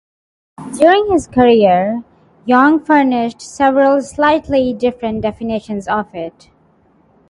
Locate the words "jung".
2.45-2.83